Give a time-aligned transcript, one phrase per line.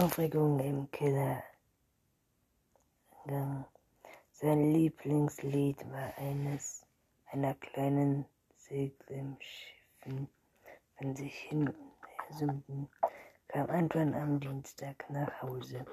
[0.00, 1.42] Aufregung im Keller.
[4.32, 6.86] Sein Lieblingslied war eines
[7.26, 8.24] einer kleinen
[8.56, 9.36] Segelschiffe.
[10.98, 11.76] Wenn sich hin und
[12.06, 12.88] her summten,
[13.48, 15.84] kam Anton am Dienstag nach Hause.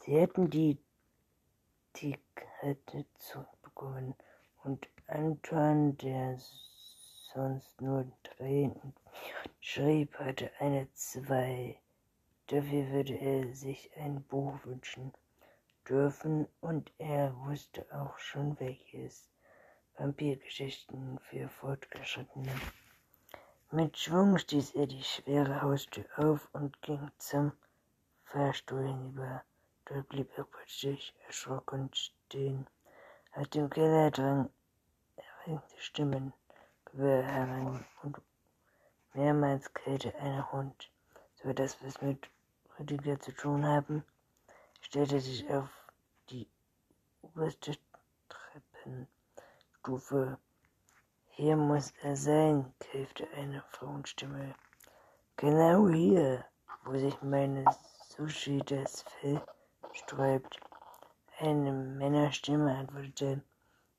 [0.00, 0.78] Sie hätten die
[1.92, 4.14] Tickette zurückbekommen
[4.62, 6.38] und Anton, der
[7.34, 8.94] sonst nur Tränen
[9.60, 11.78] schrieb, hatte eine zwei.
[12.48, 15.12] Dafür würde er sich ein Buch wünschen
[15.88, 19.30] dürfen und er wusste auch schon welches.
[19.96, 22.52] Vampirgeschichten für Fortgeschrittene.
[23.70, 27.52] Mit Schwung stieß er die schwere Haustür auf und ging zum
[28.24, 29.44] Fahrstuhl hinüber.
[29.84, 32.66] Dort blieb er plötzlich erschrocken stehen.
[33.34, 34.50] Aus dem Keller drang
[35.16, 36.32] erregte Stimmen
[36.92, 38.20] heran und
[39.12, 40.90] mehrmals krähte ein Hund.
[41.36, 42.28] Soll das was mit
[42.78, 44.04] Rüdiger zu tun haben?
[44.80, 45.68] stellte sich auf
[46.28, 46.48] die
[47.22, 47.76] oberste
[48.28, 50.38] Treppenstufe.
[51.28, 54.54] Hier muss er sein, kämpfte eine Frauenstimme.
[55.36, 56.44] Genau hier,
[56.84, 57.64] wo sich meine
[58.08, 59.40] Sushi das Fell
[59.92, 60.60] sträubt.
[61.38, 63.42] Eine Männerstimme antwortete,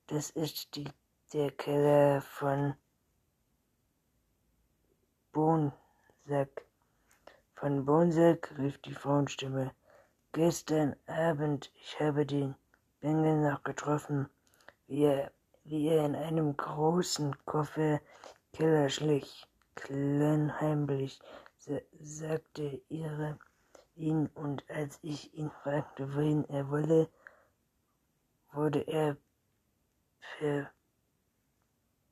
[0.08, 0.88] das ist die,
[1.34, 2.76] der Keller von
[5.34, 6.66] Bonsack.
[7.58, 9.72] Von Bonsack rief die Frauenstimme.
[10.34, 12.53] Gestern Abend, ich habe den
[13.00, 14.30] Bengel noch getroffen,
[14.88, 15.31] wie er,
[15.64, 18.02] wie er in einem großen Koffer
[18.52, 19.47] Keller schlich.
[19.75, 21.22] Kleinheimlich,
[22.02, 23.39] sagte ihre
[23.95, 27.09] ihn, und als ich ihn fragte, wohin er wolle,
[28.52, 29.16] wurde er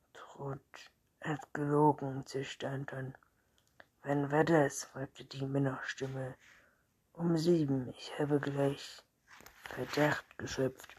[0.08, 0.60] vertraut
[1.20, 3.14] als gelogen, zischte Anton.
[4.06, 4.84] Wann war das?
[4.84, 6.34] fragte die Männerstimme.
[7.14, 7.88] Um sieben.
[7.96, 9.02] Ich habe gleich
[9.70, 10.94] Verdacht geschöpft.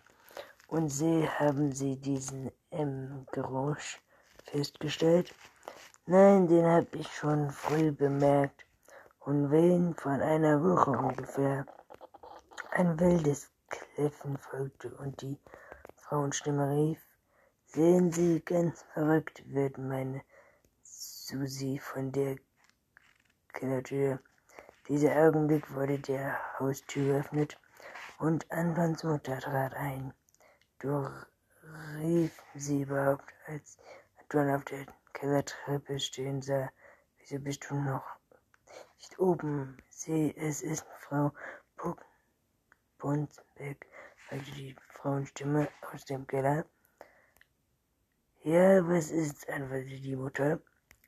[0.68, 4.02] Und Sie, haben Sie diesen M-Geräusch
[4.46, 5.36] festgestellt?
[6.08, 8.66] Nein, den habe ich schon früh bemerkt.
[9.20, 11.68] Und wen von einer Woche ungefähr.
[12.72, 15.40] Ein wildes Kläffen folgte und die
[15.98, 17.06] Frauenstimme rief,
[17.68, 20.24] Sehen Sie, ganz verrückt wird meine
[20.82, 22.38] Susi von der
[23.56, 24.20] Kellertür.
[24.90, 27.58] Dieser Augenblick wurde der Haustür geöffnet
[28.20, 30.14] und Antons Mutter trat ein.
[30.80, 31.10] Du
[31.98, 33.78] rief sie überhaupt, als
[34.20, 36.70] Anton auf der Kellertreppe stehen sah.
[37.18, 38.06] Wieso bist du noch
[38.98, 39.78] nicht oben?
[39.90, 41.32] Sie, es ist Frau
[42.98, 43.88] Bunsbeck,
[44.30, 46.66] sagte die Frauenstimme aus dem Keller.
[48.44, 50.60] Ja, was ist, antwortete die Mutter.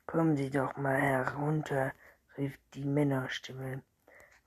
[0.05, 1.91] Kommen Sie doch mal herunter
[2.37, 3.83] rief die Männerstimme.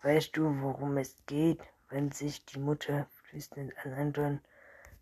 [0.02, 1.60] Weißt du, worum es geht?
[1.88, 4.40] wandte sich die Mutter flüsternd an Anton.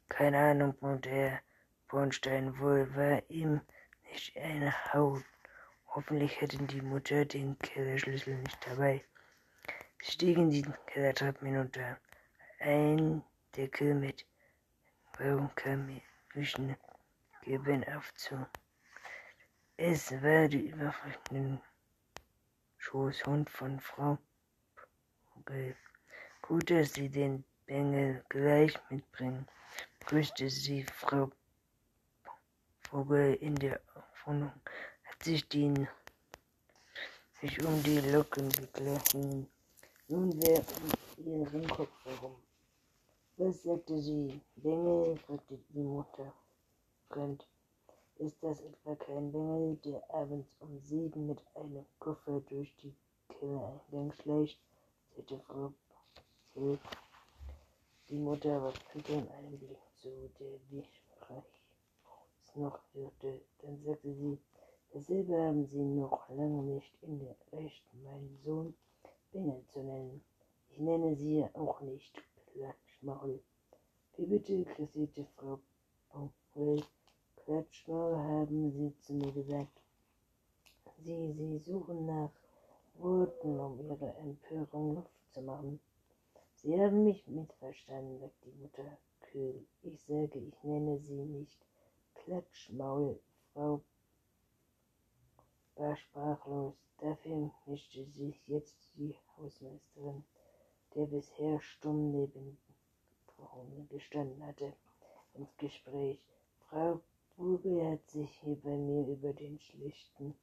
[0.09, 1.41] Keine Ahnung, brummte er.
[1.89, 3.61] Bornstein wohl war ihm
[4.11, 5.25] nicht eine Haut.
[5.89, 9.05] Hoffentlich hätten die Mutter den Kellerschlüssel nicht dabei.
[10.03, 11.99] Sie stiegen die Kellertreppen hinunter.
[12.61, 13.23] Ein
[13.57, 14.27] Deckel mit
[15.19, 16.77] Baumkamischen
[17.43, 18.47] geben auf zu.
[19.77, 21.61] Es war die überfragten
[22.89, 24.17] Schoßhund von Frau
[25.35, 25.77] Vogel.
[26.41, 29.47] Gut, dass Sie den Bengel gleich mitbringen,
[30.07, 31.31] grüßte sie Frau
[32.81, 33.79] Vogel in der
[34.25, 34.53] Wohnung,
[35.05, 35.87] hat sich die
[37.43, 39.47] sich um die Locken gegriffen.
[40.09, 40.65] Nun wer
[41.19, 42.37] ihren Kopf herum.
[43.37, 44.41] Was sagte sie?
[44.57, 46.33] Bengel, fragte die Mutter.
[47.11, 47.47] Fremd.
[48.19, 52.93] Ist das etwa kein Bengel, der abends um sieben mit einem Koffer durch die
[53.29, 54.59] Kellereingang schleicht?
[55.15, 55.73] sagte Frau
[56.53, 56.81] Silk.
[58.09, 63.41] Die Mutter warf Anton einen Blick zu, der wie es noch wirkte.
[63.63, 64.37] Dann sagte sie,
[64.93, 68.75] dasselbe haben Sie noch lange nicht in der Recht, meinen Sohn
[69.31, 70.25] Bengel zu nennen.
[70.71, 73.41] Ich nenne Sie auch nicht Klatschmaul.
[74.17, 75.61] Wie bitte, kassierte Frau
[76.13, 76.83] Baumwell.
[77.49, 79.81] Klatschmaul haben sie zu mir gesagt.
[80.99, 82.31] Sie, sie suchen nach
[82.99, 85.81] Worten, um ihre Empörung Luft zu machen.
[86.57, 89.65] Sie haben mich missverstanden, sagt die Mutter kühl.
[89.81, 91.59] Ich sage, ich nenne sie nicht
[92.17, 93.19] Klatschmaul.
[93.55, 93.81] Frau
[95.77, 96.75] war sprachlos.
[96.99, 100.23] Dafür mischte sich jetzt die Hausmeisterin,
[100.95, 102.59] der bisher stumm neben
[103.89, 104.75] gestanden hatte,
[105.33, 106.21] ins Gespräch.
[106.69, 107.01] Frau
[107.41, 110.35] Uwe hat sich hier bei mir über den schlichten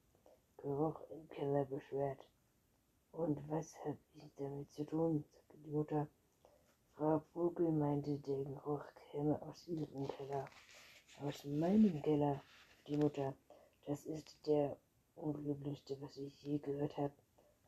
[0.56, 2.26] Geruch im Keller beschwert.
[3.12, 6.08] Und was hab ich damit zu tun, sagte die Mutter.
[6.94, 10.46] Frau Vogel meinte, der Geruch käme aus ihrem Keller.
[11.20, 12.42] Aus meinem Keller,
[12.88, 13.34] die Mutter.
[13.84, 14.78] Das ist der
[15.16, 17.14] unglücklichste, was ich je gehört habe.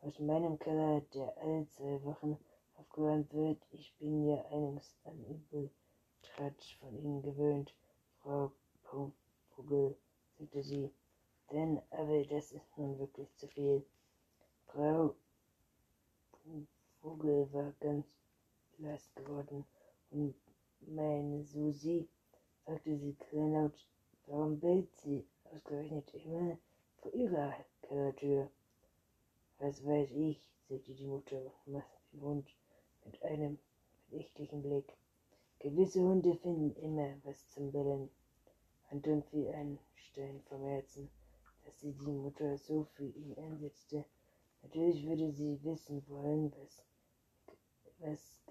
[0.03, 2.37] Aus meinem Keller, der alle zwei Wochen
[2.77, 3.61] aufgeräumt wird.
[3.71, 7.75] Ich bin ja einiges an Übeltratsch von Ihnen gewöhnt,
[8.21, 8.53] Frau
[8.87, 9.97] Vogel,
[10.37, 10.91] sagte sie.
[11.51, 13.85] Denn, aber das ist nun wirklich zu viel.
[14.67, 15.15] Frau
[17.01, 18.05] Vogel war ganz
[18.77, 19.65] blass geworden
[20.11, 20.35] und
[20.81, 22.07] meine Susi,
[22.65, 23.85] sagte sie kleinlaut,
[24.25, 26.57] warum bellt sie ausgerechnet immer
[26.97, 28.49] vor ihrer Kellertür?
[29.59, 32.55] Was weiß ich, sagte die Mutter und machte den Hund
[33.05, 33.57] mit einem
[34.09, 34.93] verdächtigen Blick.
[35.59, 38.09] Gewisse Hunde finden immer was zum Bellen.
[38.89, 41.09] Anton fiel ein Stein vom Herzen,
[41.65, 44.05] dass sie die Mutter so für ihn einsetzte.
[44.61, 46.83] Natürlich würde sie wissen wollen, was,
[47.99, 48.41] was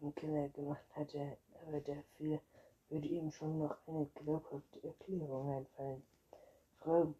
[0.00, 2.40] im Keller gemacht hatte, aber dafür
[2.88, 6.02] würde ihm schon noch eine glaubhafte Erklärung einfallen.
[6.78, 7.14] Frau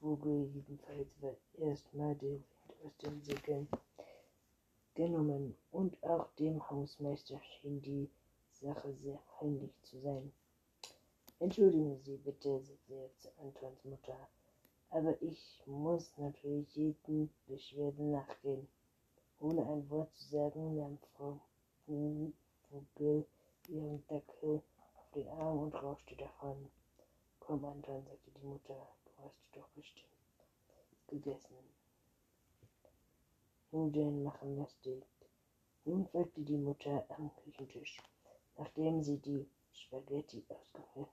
[0.00, 2.44] Vogel jedenfalls war erstmal der Wind
[2.84, 3.68] aus den Segeln
[4.94, 8.10] genommen und auch dem Hausmeister schien die
[8.62, 10.32] Sache sehr peinlich zu sein.
[11.40, 14.28] Entschuldigen Sie bitte, sagte er zu Antons Mutter,
[14.90, 18.68] aber ich muss natürlich jeden Beschwerden nachgehen.
[19.40, 21.40] Ohne ein Wort zu sagen, nahm Frau
[21.86, 23.26] Vogel
[23.68, 24.62] ihren Dackel
[24.94, 26.70] auf den Arm und rauschte davon.
[27.40, 30.12] Komm, Anton, sagte die Mutter, du hast doch bestimmt
[31.08, 31.56] gegessen.
[33.72, 35.02] Nudeln machen lustig.
[35.84, 37.96] Nun folgte die Mutter am Küchentisch,
[38.56, 41.10] nachdem sie die Spaghetti ausgeführt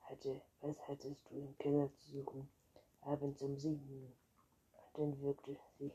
[0.00, 0.40] hatte.
[0.60, 2.48] Was hattest du im Keller zu suchen?
[3.02, 4.12] Abends um sieben.
[4.72, 5.92] Und dann wirkte sie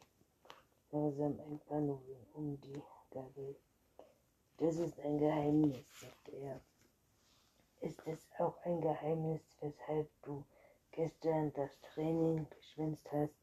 [0.92, 2.82] langsam ein paar Nudeln um die
[3.12, 3.56] Gabel.
[4.58, 6.62] Das ist ein Geheimnis, sagte er.
[7.82, 10.44] Ist es auch ein Geheimnis, weshalb du
[10.92, 13.34] gestern das Training geschwänzt hast?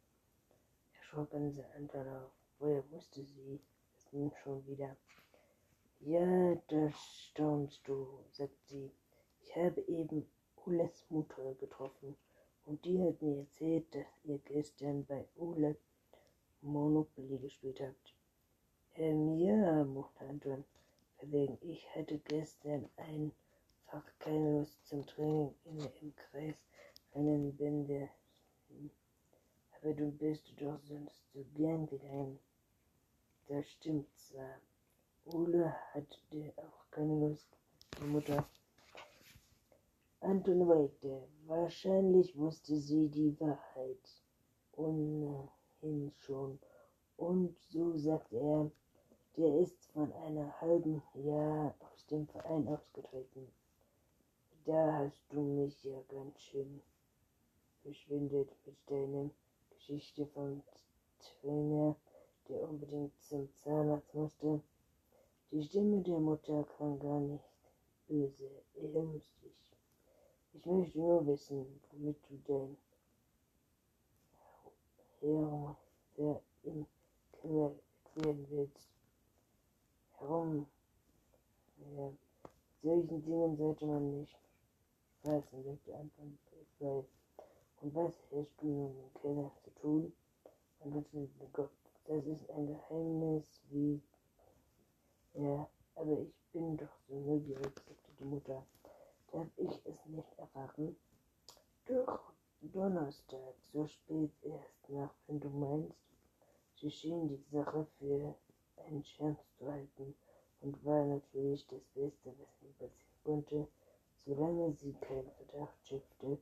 [0.99, 2.31] Erschrocken sah Anton auf.
[2.59, 3.61] Woher wusste sie
[3.97, 4.97] es nun schon wieder?
[6.00, 6.94] Ja, das
[7.31, 8.93] staunst du, sagt sie.
[9.40, 10.26] Ich habe eben
[10.64, 12.16] Ules Mutter getroffen
[12.64, 15.76] und die hat mir erzählt, dass ihr gestern bei Ule
[16.60, 18.14] Monopoly gespielt habt.
[18.96, 20.64] Ähm, ja, murrte Anton
[21.16, 21.58] verlegen.
[21.60, 26.56] Ich hatte gestern einfach keine Lust zum Training immer im Kreis
[27.12, 28.10] einen Bände.
[29.81, 32.38] Aber du bist doch sonst so gern gegangen.
[33.46, 34.60] Das stimmt zwar.
[35.32, 37.49] Ole hatte auch keine Lust,
[37.99, 38.49] die Mutter.
[40.20, 41.26] Anton überlegte.
[41.46, 44.23] Wahrscheinlich wusste sie die Wahrheit.
[44.73, 46.61] Ohnehin schon.
[47.17, 48.70] Und so sagte er,
[49.37, 53.49] der ist von einer halben Jahr aus dem Verein ausgetreten.
[54.64, 56.81] Da hast du mich ja ganz schön
[57.82, 59.31] verschwindet mit deiner
[59.70, 60.62] Geschichte vom
[61.19, 61.96] Trainer
[62.49, 64.61] der unbedingt zum Zahnarzt musste.
[65.52, 67.44] Die Stimme der Mutter klang gar nicht
[68.08, 69.54] böse, eher lustig.
[70.52, 72.76] Ich möchte nur wissen, womit du dein
[75.20, 75.76] Herr
[76.16, 76.87] der im
[77.32, 77.72] Keller
[78.04, 78.88] erklären willst.
[80.18, 80.66] Herum.
[81.78, 82.12] Ja,
[82.82, 84.37] solchen Dingen sollte man nicht
[85.23, 86.38] fassen, sagte Anton
[86.76, 87.06] Fleisch.
[87.82, 90.12] Und was hast du nun im Keller zu tun?
[90.82, 91.71] Den Kopf
[92.06, 94.00] das ist ein Geheimnis wie.
[95.38, 98.64] Ja, aber ich bin doch so neugierig, sagte die Mutter.
[99.31, 100.97] Darf ich es nicht erfahren?
[101.85, 105.99] Doch, Donnerstag, so spät erst nach, wenn du meinst.
[106.76, 108.35] Sie schien die Sache für
[108.87, 110.14] einen Scherz zu halten
[110.62, 113.69] und war natürlich das Beste, was ihm passieren konnte.
[114.25, 116.38] Solange sie keinen Verdacht schöpfte,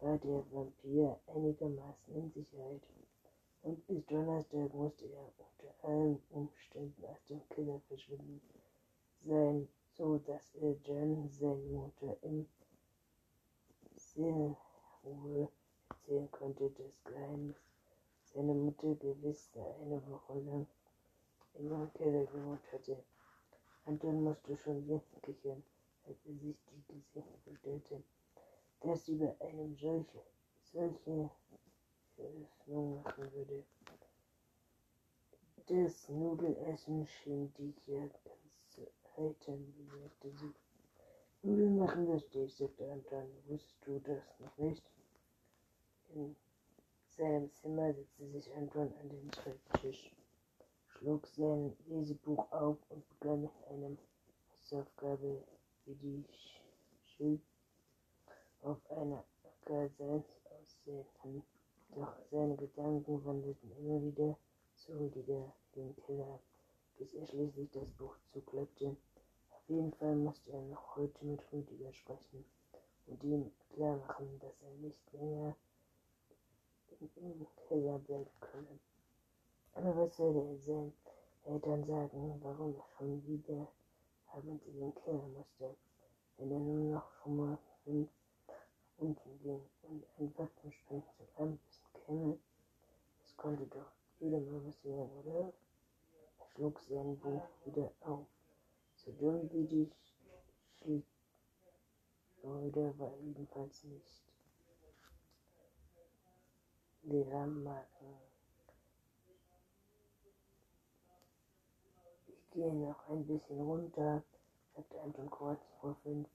[0.00, 2.82] war der Vampir einigermaßen in Sicherheit
[3.64, 8.42] und bis Donnerstag musste er unter allen Umständen aus dem Keller verschwinden
[9.22, 9.66] sein,
[10.64, 12.46] so dass er Jan seine Mutter im
[13.96, 15.48] Seelenruhe
[15.90, 17.56] erzählen konnte, das Geheimnis
[18.22, 19.50] seine Mutter gewiss
[19.82, 20.66] eine Woche lang
[21.54, 22.96] in ihrem Keller gewohnt hatte.
[23.84, 25.62] Anton musste schon winken kichern,
[26.06, 28.02] als er sich die Gesichter vorstellte,
[28.80, 30.22] dass über einem solche,
[30.62, 31.30] solche
[32.16, 33.64] Eröffnung machen würde.
[35.66, 38.08] Das Nudelessen schien dich ja
[39.16, 40.54] heitern, bemerkte sie.
[41.42, 43.28] Nudeln machen lustig, sagte Anton.
[43.46, 44.82] Wusstest du das noch nicht?
[46.14, 46.34] In
[47.08, 50.10] seinem Zimmer setzte sich Anton an den Schreibtisch,
[50.86, 53.96] schlug sein Lesebuch auf und begann mit einer
[54.52, 55.44] Hausaufgabe,
[55.84, 56.24] wie die
[57.04, 57.42] Schild
[58.62, 59.22] auf einer
[59.64, 61.42] Gazelle aussehen kann.
[61.94, 64.38] Doch seine Gedanken wanderten immer wieder
[64.76, 66.40] zurück in den Keller,
[66.98, 68.96] bis er schließlich das Buch zuklappte.
[69.50, 72.44] Auf jeden Fall musste er noch heute mit Rüdiger sprechen
[73.06, 75.54] und ihm klar machen, dass er nicht länger
[77.16, 78.78] im Keller bleiben könne.
[79.74, 80.92] Aber was würde er seinen
[81.44, 83.68] Eltern sagen, warum er schon wieder
[84.26, 85.76] abends in den Keller musste,
[86.38, 88.08] wenn er nur noch schon mal fünf
[88.98, 92.38] unten ging und einfach zum Springen zum Abendessen käme?
[93.22, 95.52] Das konnte doch jeder mal passieren, oder?
[96.38, 98.26] Er schlug sein Buch wieder auf.
[98.96, 99.90] So dumm wie die
[100.78, 104.24] Schildbrüder war ebenfalls nicht.
[107.06, 108.16] Lehrermarken.
[112.26, 114.22] Ich gehe noch ein bisschen runter,
[114.74, 116.28] sagte Anton kurz vor fünf.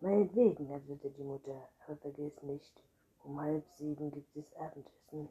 [0.00, 2.82] Meinetwegen, erwiderte die Mutter, aber vergiss nicht,
[3.22, 5.28] um halb sieben gibt es Abendessen.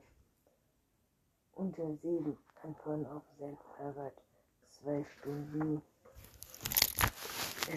[1.56, 4.14] Unter sieben Anton auf sein Fahrrad
[4.70, 5.82] zwei Stunden